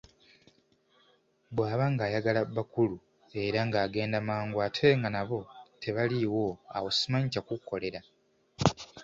Bwaba 1.55 1.85
ng'ayagala 1.93 2.41
bakulu 2.55 2.97
era 3.45 3.59
ng'agenda 3.67 4.17
mangu 4.27 4.57
ate 4.67 4.87
nga 4.99 5.09
nabo 5.15 5.39
tebaliwo 5.81 6.45
awo 6.75 6.87
simanyi 6.97 7.27
kyakukukolera. 7.33 7.99